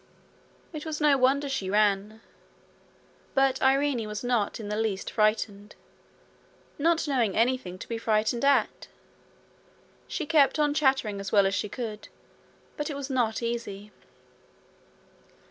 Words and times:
It 0.73 0.83
was 0.83 0.99
no 0.99 1.15
wonder 1.15 1.47
she 1.47 1.69
ran. 1.69 2.21
But 3.35 3.61
Irene 3.61 4.07
was 4.07 4.23
not 4.23 4.59
in 4.59 4.67
the 4.67 4.75
least 4.75 5.11
frightened, 5.11 5.75
not 6.79 7.07
knowing 7.07 7.37
anything 7.37 7.77
to 7.77 7.87
be 7.87 7.99
frightened 7.99 8.43
at. 8.43 8.87
She 10.07 10.25
kept 10.25 10.57
on 10.57 10.73
chattering 10.73 11.19
as 11.19 11.31
well 11.31 11.45
as 11.45 11.53
she 11.53 11.69
could, 11.69 12.07
but 12.77 12.89
it 12.89 12.95
was 12.95 13.11
not 13.11 13.43
easy. 13.43 13.91